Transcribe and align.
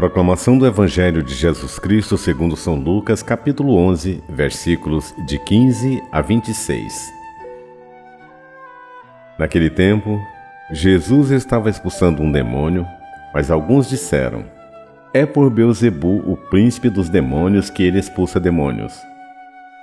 Proclamação 0.00 0.56
do 0.56 0.66
Evangelho 0.66 1.22
de 1.22 1.34
Jesus 1.34 1.78
Cristo 1.78 2.16
segundo 2.16 2.56
São 2.56 2.74
Lucas, 2.74 3.22
capítulo 3.22 3.76
11, 3.76 4.24
versículos 4.30 5.14
de 5.26 5.38
15 5.38 6.02
a 6.10 6.22
26. 6.22 7.12
Naquele 9.38 9.68
tempo, 9.68 10.18
Jesus 10.72 11.30
estava 11.30 11.68
expulsando 11.68 12.22
um 12.22 12.32
demônio, 12.32 12.86
mas 13.34 13.50
alguns 13.50 13.90
disseram: 13.90 14.46
É 15.12 15.26
por 15.26 15.50
Beuzebu, 15.50 16.22
o 16.26 16.34
príncipe 16.34 16.88
dos 16.88 17.10
demônios, 17.10 17.68
que 17.68 17.82
ele 17.82 17.98
expulsa 17.98 18.40
demônios. 18.40 18.98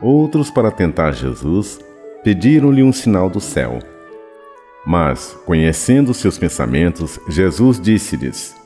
Outros, 0.00 0.50
para 0.50 0.70
tentar 0.70 1.12
Jesus, 1.12 1.78
pediram-lhe 2.24 2.82
um 2.82 2.94
sinal 2.94 3.28
do 3.28 3.40
céu. 3.40 3.78
Mas, 4.86 5.36
conhecendo 5.44 6.14
seus 6.14 6.38
pensamentos, 6.38 7.20
Jesus 7.28 7.78
disse-lhes: 7.78 8.56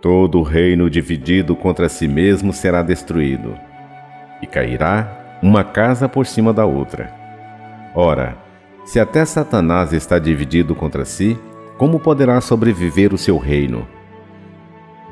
Todo 0.00 0.40
reino 0.40 0.88
dividido 0.88 1.54
contra 1.54 1.86
si 1.88 2.08
mesmo 2.08 2.54
será 2.54 2.82
destruído, 2.82 3.54
e 4.40 4.46
cairá 4.46 5.38
uma 5.42 5.62
casa 5.62 6.08
por 6.08 6.26
cima 6.26 6.54
da 6.54 6.64
outra. 6.64 7.12
Ora, 7.94 8.38
se 8.86 8.98
até 8.98 9.24
Satanás 9.26 9.92
está 9.92 10.18
dividido 10.18 10.74
contra 10.74 11.04
si, 11.04 11.38
como 11.76 12.00
poderá 12.00 12.40
sobreviver 12.40 13.12
o 13.12 13.18
seu 13.18 13.36
reino? 13.36 13.86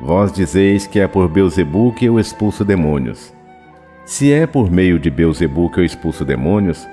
Vós 0.01 0.33
dizeis 0.33 0.87
que 0.87 1.01
é 1.01 1.07
por 1.07 1.29
Beuzebu 1.29 1.93
que 1.93 2.07
eu 2.07 2.19
expulso 2.19 2.65
demônios. 2.65 3.35
Se 4.07 4.33
é 4.33 4.47
por 4.47 4.71
meio 4.71 4.99
de 4.99 5.11
Beuzebu 5.11 5.71
que 5.71 5.81
eu 5.81 5.85
expulso 5.85 6.25
demônios, 6.25 6.87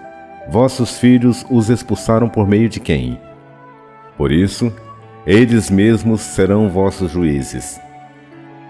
vossos 0.49 0.97
filhos 0.97 1.45
os 1.49 1.69
expulsaram 1.69 2.27
por 2.27 2.45
meio 2.45 2.67
de 2.67 2.81
quem? 2.81 3.17
Por 4.17 4.33
isso, 4.33 4.73
eles 5.25 5.69
mesmos 5.69 6.21
serão 6.21 6.67
vossos 6.67 7.11
juízes. 7.11 7.84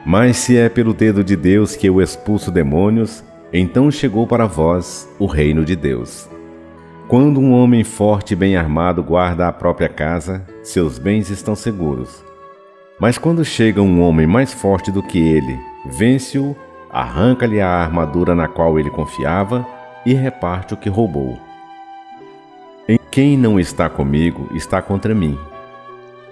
Mas 0.06 0.38
se 0.38 0.56
é 0.56 0.70
pelo 0.70 0.94
dedo 0.94 1.24
de 1.24 1.36
Deus 1.36 1.76
que 1.76 1.88
eu 1.88 2.00
expulso 2.00 2.52
demônios, 2.52 3.24
então 3.52 3.90
chegou 3.90 4.28
para 4.28 4.46
vós 4.46 5.10
o 5.18 5.26
reino 5.26 5.66
de 5.66 5.76
Deus. 5.76 6.30
Quando 7.08 7.40
um 7.40 7.52
homem 7.54 7.84
forte 7.84 8.34
e 8.34 8.36
bem 8.36 8.56
armado 8.56 9.04
guarda 9.04 9.48
a 9.48 9.54
própria 9.54 9.90
casa, 9.90 10.46
seus 10.64 11.00
bens 11.00 11.30
estão 11.32 11.56
seguros. 11.56 12.24
Mas 13.00 13.18
quando 13.18 13.44
chega 13.44 13.82
um 13.82 14.02
homem 14.02 14.28
mais 14.28 14.54
forte 14.54 14.92
do 14.92 15.02
que 15.02 15.20
ele, 15.20 15.60
vence-o, 15.88 16.56
arranca-lhe 16.92 17.60
a 17.60 17.68
armadura 17.68 18.36
na 18.36 18.48
qual 18.48 18.80
ele 18.80 18.90
confiava 18.92 19.66
e 20.06 20.14
reparte 20.14 20.76
o 20.76 20.78
que 20.78 20.88
roubou. 20.88 21.38
Em 22.88 23.00
quem 23.10 23.36
não 23.36 23.60
está 23.60 23.90
comigo 23.90 24.50
está 24.54 24.82
contra 24.82 25.16
mim, 25.16 25.38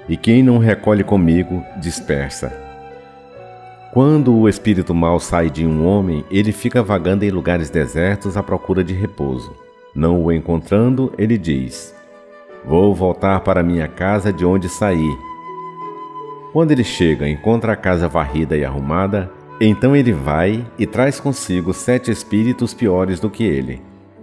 e 0.07 0.15
quem 0.15 0.43
não 0.43 0.59
recolhe 0.59 1.03
comigo 1.03 1.63
dispersa. 1.79 2.72
Quando 3.93 4.35
o 4.35 4.49
espírito 4.49 4.91
mau 4.91 5.19
sai 5.19 5.51
de 5.51 5.63
um 5.63 5.85
homem, 5.85 6.25
ele 6.31 6.51
fica 6.51 6.81
vagando 6.81 7.23
em 7.25 7.29
lugares 7.29 7.69
desertos 7.69 8.35
à 8.35 8.41
procura 8.41 8.83
de 8.83 8.91
repouso. 8.91 9.55
Não 9.93 10.19
o 10.23 10.31
encontrando, 10.31 11.13
ele 11.15 11.37
diz: 11.37 11.93
Vou 12.65 12.95
voltar 12.95 13.41
para 13.41 13.61
minha 13.61 13.87
casa 13.87 14.33
de 14.33 14.43
onde 14.43 14.67
saí. 14.67 15.15
Quando 16.51 16.71
ele 16.71 16.83
chega, 16.83 17.29
encontra 17.29 17.73
a 17.73 17.75
casa 17.75 18.07
varrida 18.07 18.57
e 18.57 18.65
arrumada, 18.65 19.31
então 19.61 19.95
ele 19.95 20.11
vai 20.11 20.65
e 20.79 20.87
traz 20.87 21.19
consigo 21.19 21.71
sete 21.71 22.09
espíritos 22.09 22.73
piores 22.73 23.19
do 23.19 23.29
que 23.29 23.43
ele. 23.43 23.79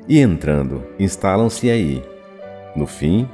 E 0.08 0.18
entrando, 0.18 0.82
instalam-se 0.98 1.70
aí. 1.70 2.02
No 2.74 2.88
fim, 2.88 3.28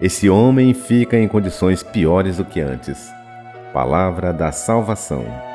esse 0.00 0.30
homem 0.30 0.74
fica 0.74 1.18
em 1.18 1.26
condições 1.26 1.82
piores 1.82 2.36
do 2.36 2.44
que 2.44 2.60
antes. 2.60 3.10
Palavra 3.72 4.32
da 4.32 4.52
salvação. 4.52 5.51